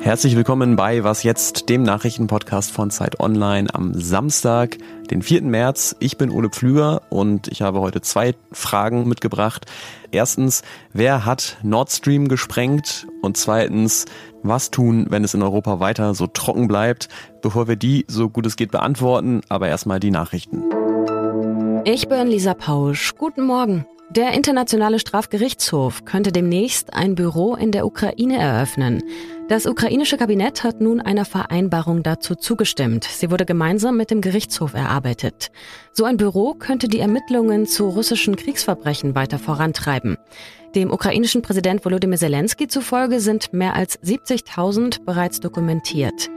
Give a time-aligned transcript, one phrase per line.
[0.00, 4.78] Herzlich willkommen bei Was jetzt, dem Nachrichtenpodcast von Zeit Online am Samstag,
[5.10, 5.42] den 4.
[5.42, 5.96] März.
[6.00, 9.66] Ich bin Ole Pflüger und ich habe heute zwei Fragen mitgebracht.
[10.12, 10.62] Erstens,
[10.94, 13.06] wer hat Nord Stream gesprengt?
[13.20, 14.06] Und zweitens,
[14.42, 17.10] was tun, wenn es in Europa weiter so trocken bleibt?
[17.42, 20.65] Bevor wir die so gut es geht beantworten, aber erstmal die Nachrichten.
[21.88, 23.14] Ich bin Lisa Pausch.
[23.16, 23.86] Guten Morgen.
[24.10, 29.04] Der Internationale Strafgerichtshof könnte demnächst ein Büro in der Ukraine eröffnen.
[29.48, 33.04] Das ukrainische Kabinett hat nun einer Vereinbarung dazu zugestimmt.
[33.04, 35.52] Sie wurde gemeinsam mit dem Gerichtshof erarbeitet.
[35.92, 40.16] So ein Büro könnte die Ermittlungen zu russischen Kriegsverbrechen weiter vorantreiben.
[40.74, 46.30] Dem ukrainischen Präsident Volodymyr Zelensky zufolge sind mehr als 70.000 bereits dokumentiert.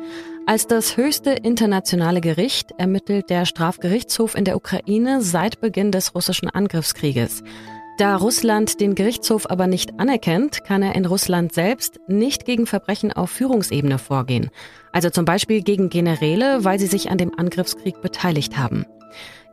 [0.50, 6.50] Als das höchste internationale Gericht ermittelt der Strafgerichtshof in der Ukraine seit Beginn des russischen
[6.50, 7.44] Angriffskrieges.
[8.00, 13.14] Da Russland den Gerichtshof aber nicht anerkennt, kann er in Russland selbst nicht gegen Verbrechen
[13.14, 14.50] auf Führungsebene vorgehen.
[14.92, 18.88] Also zum Beispiel gegen Generäle, weil sie sich an dem Angriffskrieg beteiligt haben.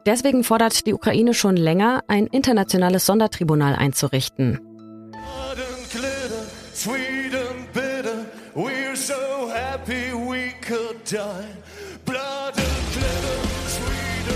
[0.06, 4.60] Deswegen fordert die Ukraine schon länger, ein internationales Sondertribunal einzurichten.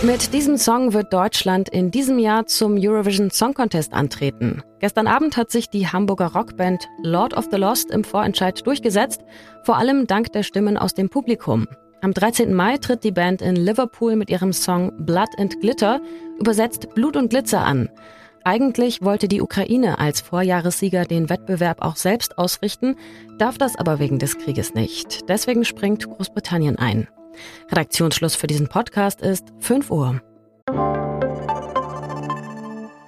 [0.02, 4.62] Mit diesem Song wird Deutschland in diesem Jahr zum Eurovision Song Contest antreten.
[4.78, 9.22] Gestern Abend hat sich die Hamburger Rockband Lord of the Lost im Vorentscheid durchgesetzt,
[9.64, 11.66] vor allem dank der Stimmen aus dem Publikum.
[12.02, 12.54] Am 13.
[12.54, 16.00] Mai tritt die Band in Liverpool mit ihrem Song Blood and Glitter,
[16.38, 17.90] übersetzt Blut und Glitzer an.
[18.42, 22.96] Eigentlich wollte die Ukraine als Vorjahressieger den Wettbewerb auch selbst ausrichten,
[23.38, 25.28] darf das aber wegen des Krieges nicht.
[25.28, 27.06] Deswegen springt Großbritannien ein.
[27.70, 30.20] Redaktionsschluss für diesen Podcast ist 5 Uhr.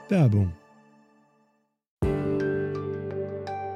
[0.09, 0.53] Werbung.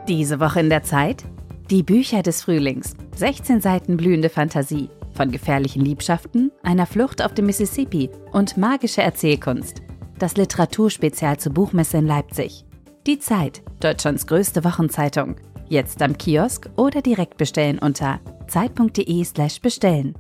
[0.07, 1.25] Diese Woche in der Zeit?
[1.71, 2.95] Die Bücher des Frühlings.
[3.17, 4.91] 16 Seiten blühende Fantasie.
[5.15, 9.81] Von gefährlichen Liebschaften, einer Flucht auf dem Mississippi und magische Erzählkunst.
[10.19, 12.65] Das Literaturspezial zur Buchmesse in Leipzig.
[13.07, 15.37] Die Zeit, Deutschlands größte Wochenzeitung.
[15.69, 20.15] Jetzt am Kiosk oder direkt bestellen unter zeit.de/slash bestellen.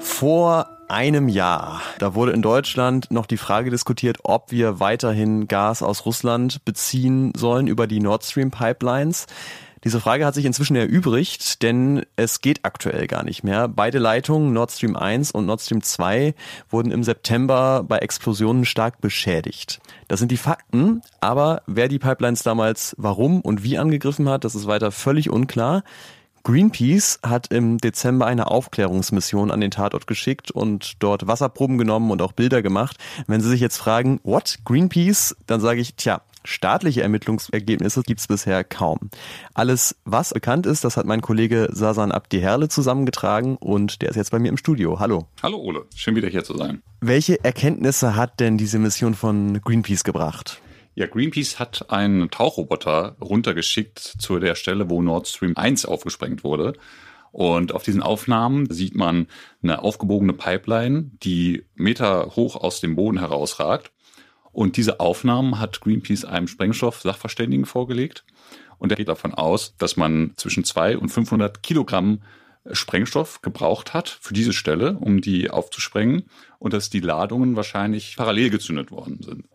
[0.00, 5.82] Vor einem Jahr, da wurde in Deutschland noch die Frage diskutiert, ob wir weiterhin Gas
[5.82, 9.26] aus Russland beziehen sollen über die Nord Stream Pipelines.
[9.84, 13.68] Diese Frage hat sich inzwischen erübrigt, denn es geht aktuell gar nicht mehr.
[13.68, 16.34] Beide Leitungen, Nord Stream 1 und Nord Stream 2,
[16.70, 19.80] wurden im September bei Explosionen stark beschädigt.
[20.08, 24.54] Das sind die Fakten, aber wer die Pipelines damals warum und wie angegriffen hat, das
[24.54, 25.84] ist weiter völlig unklar.
[26.44, 32.22] Greenpeace hat im Dezember eine Aufklärungsmission an den Tatort geschickt und dort Wasserproben genommen und
[32.22, 32.96] auch Bilder gemacht.
[33.26, 34.58] Wenn Sie sich jetzt fragen, what?
[34.64, 35.36] Greenpeace?
[35.46, 39.10] Dann sage ich, tja, Staatliche Ermittlungsergebnisse gibt es bisher kaum.
[39.54, 44.30] Alles, was bekannt ist, das hat mein Kollege Sasan Abdi-Herle zusammengetragen und der ist jetzt
[44.30, 45.00] bei mir im Studio.
[45.00, 45.26] Hallo.
[45.42, 46.82] Hallo Ole, schön wieder hier zu sein.
[47.00, 50.60] Welche Erkenntnisse hat denn diese Mission von Greenpeace gebracht?
[50.94, 56.74] Ja, Greenpeace hat einen Tauchroboter runtergeschickt zu der Stelle, wo Nord Stream 1 aufgesprengt wurde.
[57.32, 59.26] Und auf diesen Aufnahmen sieht man
[59.62, 63.90] eine aufgebogene Pipeline, die Meter hoch aus dem Boden herausragt.
[64.54, 68.24] Und diese Aufnahmen hat Greenpeace einem Sprengstoff-Sachverständigen vorgelegt.
[68.78, 72.22] Und der geht davon aus, dass man zwischen zwei und 500 Kilogramm
[72.72, 76.24] Sprengstoff gebraucht hat für diese Stelle, um die aufzusprengen
[76.58, 79.48] und dass die Ladungen wahrscheinlich parallel gezündet worden sind.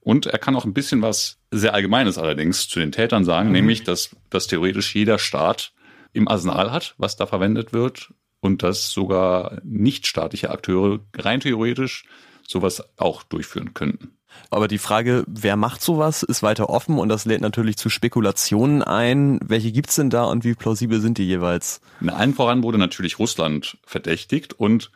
[0.00, 3.54] Und er kann auch ein bisschen was sehr Allgemeines allerdings zu den Tätern sagen, mhm.
[3.54, 5.72] nämlich, dass, dass theoretisch jeder Staat
[6.12, 12.04] im Arsenal hat, was da verwendet wird und dass sogar nichtstaatliche Akteure rein theoretisch
[12.46, 14.17] sowas auch durchführen könnten.
[14.50, 18.82] Aber die Frage, wer macht sowas, ist weiter offen und das lädt natürlich zu Spekulationen
[18.82, 19.40] ein.
[19.42, 21.80] Welche gibt's denn da und wie plausibel sind die jeweils?
[22.00, 24.90] In allen voran wurde natürlich Russland verdächtigt und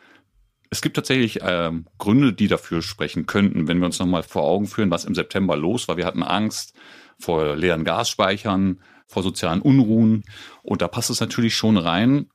[0.70, 4.66] es gibt tatsächlich ähm, Gründe, die dafür sprechen könnten, wenn wir uns nochmal vor Augen
[4.66, 5.98] führen, was im September los war.
[5.98, 6.72] Wir hatten Angst
[7.18, 10.24] vor leeren Gasspeichern, vor sozialen Unruhen
[10.62, 12.30] und da passt es natürlich schon rein.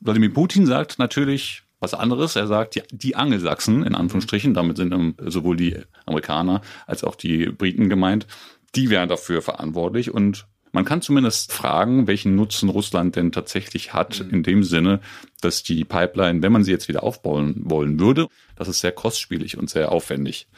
[0.00, 2.36] Wladimir Putin sagt natürlich, was anderes.
[2.36, 5.76] Er sagt, die, die Angelsachsen, in Anführungsstrichen, damit sind sowohl die
[6.06, 8.26] Amerikaner als auch die Briten gemeint,
[8.74, 14.18] die wären dafür verantwortlich und man kann zumindest fragen, welchen Nutzen Russland denn tatsächlich hat,
[14.18, 14.30] mhm.
[14.30, 14.98] in dem Sinne,
[15.40, 18.26] dass die Pipeline, wenn man sie jetzt wieder aufbauen wollen würde,
[18.56, 20.48] das ist sehr kostspielig und sehr aufwendig.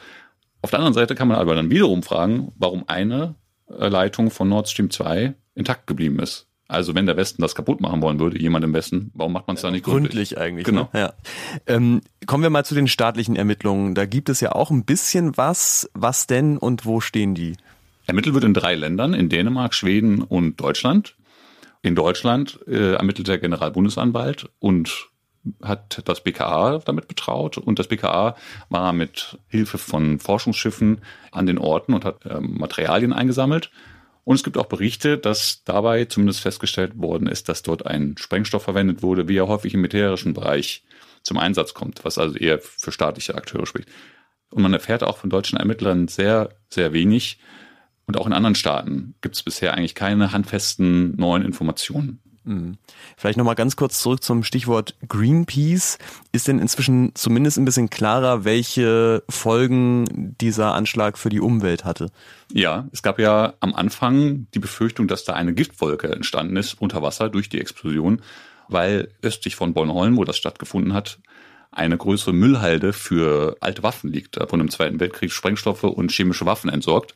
[0.63, 3.35] Auf der anderen Seite kann man aber dann wiederum fragen, warum eine
[3.69, 6.47] äh, Leitung von Nord Stream 2 intakt geblieben ist.
[6.67, 9.55] Also wenn der Westen das kaputt machen wollen würde, jemand im Westen, warum macht man
[9.55, 10.31] es da nicht gründlich?
[10.31, 10.65] Gründlich eigentlich.
[10.65, 10.89] Genau.
[10.91, 10.99] Ne?
[10.99, 11.13] Ja.
[11.65, 13.95] Ähm, kommen wir mal zu den staatlichen Ermittlungen.
[13.95, 15.89] Da gibt es ja auch ein bisschen was.
[15.93, 17.55] Was denn und wo stehen die?
[18.05, 21.15] Ermittelt wird in drei Ländern, in Dänemark, Schweden und Deutschland.
[21.81, 25.09] In Deutschland äh, ermittelt der Generalbundesanwalt und
[25.63, 28.35] hat das BKA damit betraut und das BKA
[28.69, 30.99] war mit Hilfe von Forschungsschiffen
[31.31, 33.71] an den Orten und hat äh, Materialien eingesammelt.
[34.27, 38.63] Und es gibt auch Berichte, dass dabei zumindest festgestellt worden ist, dass dort ein Sprengstoff
[38.63, 40.83] verwendet wurde, wie er häufig im militärischen Bereich
[41.23, 43.87] zum Einsatz kommt, was also eher für staatliche Akteure spricht.
[44.49, 47.39] Und man erfährt auch von deutschen Ermittlern sehr, sehr wenig.
[48.05, 52.19] Und auch in anderen Staaten gibt es bisher eigentlich keine handfesten neuen Informationen.
[52.47, 52.77] Mhm.
[53.17, 55.97] Vielleicht nochmal ganz kurz zurück zum Stichwort Greenpeace.
[56.31, 62.09] Ist denn inzwischen zumindest ein bisschen klarer, welche Folgen dieser Anschlag für die Umwelt hatte?
[62.51, 67.01] Ja, es gab ja am Anfang die Befürchtung, dass da eine Giftwolke entstanden ist unter
[67.01, 68.21] Wasser durch die Explosion,
[68.69, 71.19] weil östlich von Bornholm, wo das stattgefunden hat,
[71.71, 74.39] eine größere Müllhalde für alte Waffen liegt.
[74.39, 77.13] Wurden im Zweiten Weltkrieg Sprengstoffe und chemische Waffen entsorgt.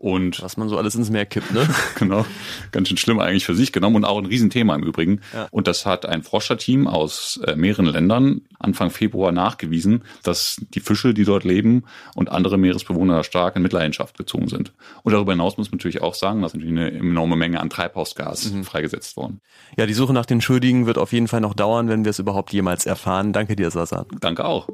[0.00, 1.68] Und was man so alles ins Meer kippt, ne?
[1.98, 2.24] genau,
[2.72, 5.20] ganz schön schlimm eigentlich für sich genommen und auch ein Riesenthema im Übrigen.
[5.34, 5.46] Ja.
[5.50, 11.12] Und das hat ein Forscherteam aus äh, mehreren Ländern Anfang Februar nachgewiesen, dass die Fische,
[11.12, 14.72] die dort leben und andere Meeresbewohner stark in Mitleidenschaft gezogen sind.
[15.02, 18.52] Und darüber hinaus muss man natürlich auch sagen, dass natürlich eine enorme Menge an Treibhausgas
[18.52, 18.64] mhm.
[18.64, 19.42] freigesetzt worden.
[19.76, 22.18] Ja, die Suche nach den Schuldigen wird auf jeden Fall noch dauern, wenn wir es
[22.18, 23.34] überhaupt jemals erfahren.
[23.34, 24.06] Danke dir, Sasa.
[24.18, 24.66] Danke auch.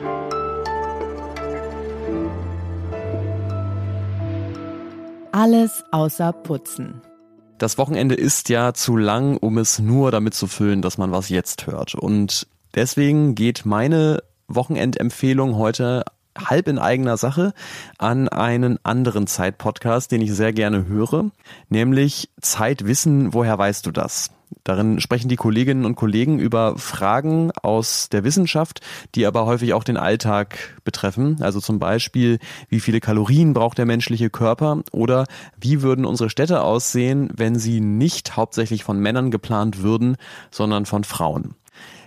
[5.36, 7.02] Alles außer Putzen.
[7.58, 11.28] Das Wochenende ist ja zu lang, um es nur damit zu füllen, dass man was
[11.28, 11.94] jetzt hört.
[11.94, 16.04] Und deswegen geht meine Wochenendempfehlung heute
[16.38, 17.52] halb in eigener Sache
[17.98, 21.30] an einen anderen Zeitpodcast, den ich sehr gerne höre,
[21.68, 24.30] nämlich Zeitwissen, woher weißt du das?
[24.64, 28.80] Darin sprechen die Kolleginnen und Kollegen über Fragen aus der Wissenschaft,
[29.14, 31.38] die aber häufig auch den Alltag betreffen.
[31.40, 32.38] Also zum Beispiel,
[32.68, 35.26] wie viele Kalorien braucht der menschliche Körper oder
[35.60, 40.16] wie würden unsere Städte aussehen, wenn sie nicht hauptsächlich von Männern geplant würden,
[40.50, 41.54] sondern von Frauen.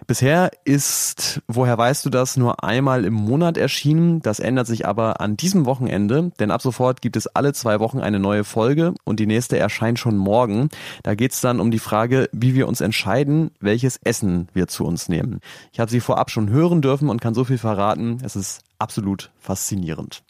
[0.08, 4.22] Bisher ist, woher weißt du das, nur einmal im Monat erschienen.
[4.22, 8.00] Das ändert sich aber an diesem Wochenende, denn ab sofort gibt es alle zwei Wochen
[8.00, 10.70] eine neue Folge und die nächste erscheint schon morgen.
[11.04, 14.86] Da geht es dann um die Frage, wie wir uns entscheiden, welches Essen wir zu
[14.86, 15.40] uns nehmen.
[15.72, 18.18] Ich habe sie vorab schon hören dürfen und kann so viel verraten.
[18.24, 20.24] Es ist absolut faszinierend.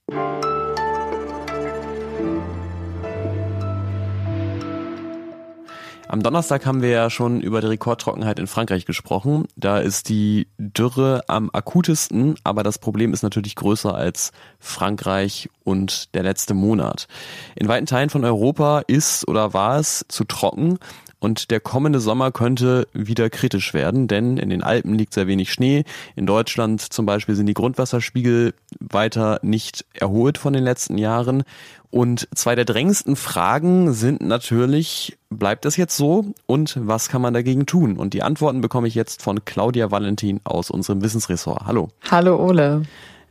[6.12, 9.46] Am Donnerstag haben wir ja schon über die Rekordtrockenheit in Frankreich gesprochen.
[9.56, 16.16] Da ist die Dürre am akutesten, aber das Problem ist natürlich größer als Frankreich und
[16.16, 17.08] der letzte Monat.
[17.56, 20.80] In weiten Teilen von Europa ist oder war es zu trocken
[21.20, 25.52] und der kommende Sommer könnte wieder kritisch werden, denn in den Alpen liegt sehr wenig
[25.52, 25.84] Schnee.
[26.16, 31.44] In Deutschland zum Beispiel sind die Grundwasserspiegel weiter nicht erholt von den letzten Jahren.
[31.92, 37.34] Und zwei der drängendsten Fragen sind natürlich, bleibt das jetzt so und was kann man
[37.34, 37.98] dagegen tun?
[37.98, 41.66] Und die Antworten bekomme ich jetzt von Claudia Valentin aus unserem Wissensressort.
[41.66, 41.90] Hallo.
[42.12, 42.84] Hallo Ole.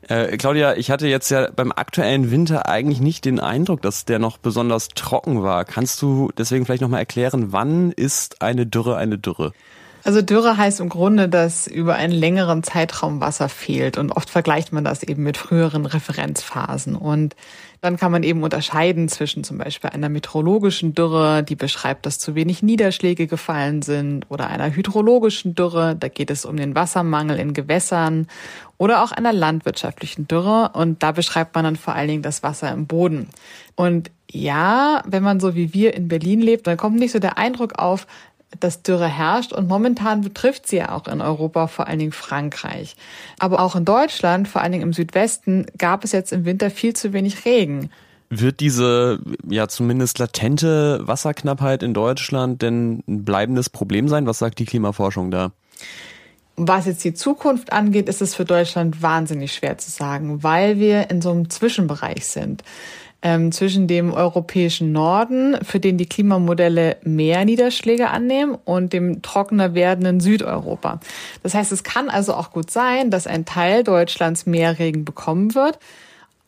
[0.09, 4.19] Äh, Claudia, ich hatte jetzt ja beim aktuellen Winter eigentlich nicht den Eindruck, dass der
[4.19, 5.65] noch besonders trocken war.
[5.65, 9.53] Kannst du deswegen vielleicht nochmal erklären, wann ist eine Dürre eine Dürre?
[10.05, 14.73] Also Dürre heißt im Grunde, dass über einen längeren Zeitraum Wasser fehlt und oft vergleicht
[14.73, 17.35] man das eben mit früheren Referenzphasen und
[17.81, 22.35] dann kann man eben unterscheiden zwischen zum Beispiel einer meteorologischen Dürre, die beschreibt, dass zu
[22.35, 27.55] wenig Niederschläge gefallen sind, oder einer hydrologischen Dürre, da geht es um den Wassermangel in
[27.55, 28.27] Gewässern,
[28.79, 32.73] oder auch einer landwirtschaftlichen Dürre und da beschreibt man dann vor allen Dingen das Wasser
[32.73, 33.29] im Boden.
[33.77, 37.39] Und ja, wenn man so wie wir in Berlin lebt, dann kommt nicht so der
[37.39, 38.07] Eindruck auf,
[38.61, 42.97] dass Dürre herrscht und momentan betrifft sie ja auch in Europa, vor allen Dingen Frankreich.
[43.39, 46.95] Aber auch in Deutschland, vor allen Dingen im Südwesten, gab es jetzt im Winter viel
[46.95, 47.91] zu wenig Regen.
[48.31, 54.27] Wird diese ja zumindest latente Wasserknappheit in Deutschland denn ein bleibendes Problem sein?
[54.27, 55.53] Was sagt die Klimaforschung da?
[56.57, 61.09] Was jetzt die Zukunft angeht, ist es für Deutschland wahnsinnig schwer zu sagen, weil wir
[61.09, 62.65] in so einem Zwischenbereich sind
[63.23, 69.75] ähm, zwischen dem europäischen Norden, für den die Klimamodelle mehr Niederschläge annehmen, und dem trockener
[69.75, 71.01] werdenden Südeuropa.
[71.43, 75.55] Das heißt, es kann also auch gut sein, dass ein Teil Deutschlands mehr Regen bekommen
[75.55, 75.79] wird.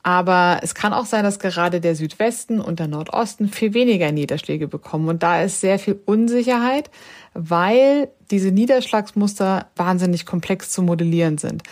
[0.02, 4.66] Aber es kann auch sein, dass gerade der Südwesten und der Nordosten viel weniger Niederschläge
[4.66, 5.08] bekommen.
[5.08, 6.90] Und da ist sehr viel Unsicherheit,
[7.34, 11.64] weil diese Niederschlagsmuster wahnsinnig komplex zu modellieren sind.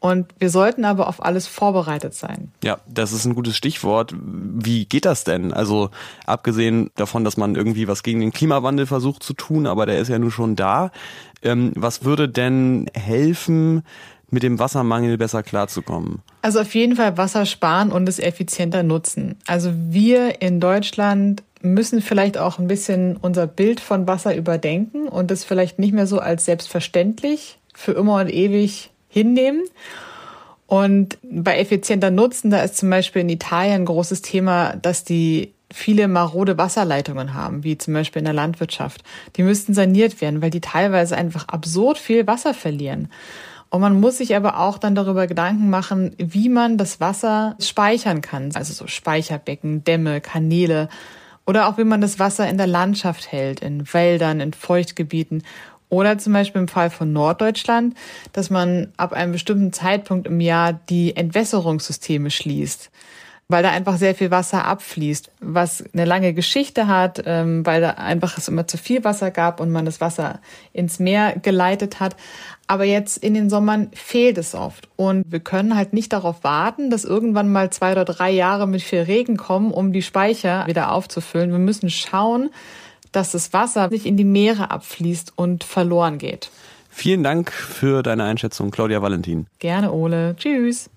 [0.00, 2.50] Und wir sollten aber auf alles vorbereitet sein.
[2.64, 4.14] Ja, das ist ein gutes Stichwort.
[4.18, 5.52] Wie geht das denn?
[5.52, 5.90] Also
[6.26, 10.08] abgesehen davon, dass man irgendwie was gegen den Klimawandel versucht zu tun, aber der ist
[10.08, 10.90] ja nun schon da.
[11.42, 13.82] Ähm, was würde denn helfen,
[14.30, 16.20] mit dem Wassermangel besser klarzukommen?
[16.42, 19.36] Also auf jeden Fall Wasser sparen und es effizienter nutzen.
[19.46, 25.30] Also wir in Deutschland müssen vielleicht auch ein bisschen unser Bild von Wasser überdenken und
[25.30, 29.64] es vielleicht nicht mehr so als selbstverständlich für immer und ewig hinnehmen.
[30.66, 35.52] Und bei effizienter Nutzen, da ist zum Beispiel in Italien ein großes Thema, dass die
[35.72, 39.02] viele marode Wasserleitungen haben, wie zum Beispiel in der Landwirtschaft.
[39.36, 43.08] Die müssten saniert werden, weil die teilweise einfach absurd viel Wasser verlieren.
[43.68, 48.20] Und man muss sich aber auch dann darüber Gedanken machen, wie man das Wasser speichern
[48.20, 48.50] kann.
[48.54, 50.88] Also so Speicherbecken, Dämme, Kanäle
[51.46, 55.44] oder auch wie man das Wasser in der Landschaft hält, in Wäldern, in Feuchtgebieten.
[55.90, 57.94] Oder zum Beispiel im Fall von Norddeutschland,
[58.32, 62.90] dass man ab einem bestimmten Zeitpunkt im Jahr die Entwässerungssysteme schließt
[63.50, 67.90] weil da einfach sehr viel Wasser abfließt, was eine lange Geschichte hat, ähm, weil da
[67.90, 70.40] einfach es immer zu viel Wasser gab und man das Wasser
[70.72, 72.14] ins Meer geleitet hat.
[72.68, 74.88] Aber jetzt in den Sommern fehlt es oft.
[74.94, 78.82] Und wir können halt nicht darauf warten, dass irgendwann mal zwei oder drei Jahre mit
[78.82, 81.50] viel Regen kommen, um die Speicher wieder aufzufüllen.
[81.50, 82.50] Wir müssen schauen,
[83.12, 86.50] dass das Wasser nicht in die Meere abfließt und verloren geht.
[86.90, 89.46] Vielen Dank für deine Einschätzung, Claudia Valentin.
[89.58, 90.34] Gerne, Ole.
[90.36, 90.90] Tschüss.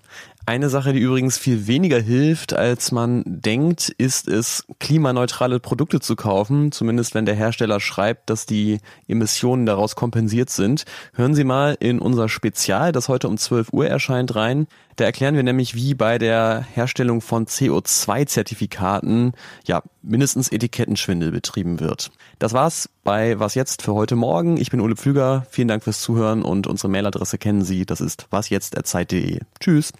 [0.45, 6.17] Eine Sache, die übrigens viel weniger hilft, als man denkt, ist es, klimaneutrale Produkte zu
[6.17, 10.83] kaufen, zumindest wenn der Hersteller schreibt, dass die Emissionen daraus kompensiert sind.
[11.13, 14.67] Hören Sie mal in unser Spezial, das heute um 12 Uhr erscheint, rein.
[14.97, 19.31] Da erklären wir nämlich, wie bei der Herstellung von CO2-Zertifikaten
[19.65, 22.11] ja mindestens Etikettenschwindel betrieben wird.
[22.37, 24.57] Das war's bei Was jetzt für heute Morgen.
[24.57, 25.47] Ich bin Ole Pflüger.
[25.49, 27.85] Vielen Dank fürs Zuhören und unsere Mailadresse kennen Sie.
[27.85, 29.39] Das ist wasjetzt@zeit.de.
[29.59, 29.93] Tschüss.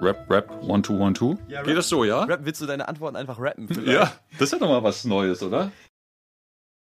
[0.00, 1.36] Rap, Rap, One, Two, One, Two.
[1.48, 2.24] Ja, Geht das so, ja?
[2.24, 3.68] Rap, willst du deine Antworten einfach rappen?
[3.84, 5.72] Ja, das ist ja doch mal was Neues, oder?